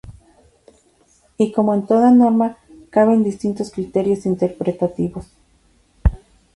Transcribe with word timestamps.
Y, 1.37 1.51
como 1.51 1.75
en 1.75 1.85
toda 1.85 2.09
norma, 2.09 2.57
caben 2.89 3.23
distintos 3.23 3.69
criterios 3.69 4.25
interpretativos. 4.25 5.27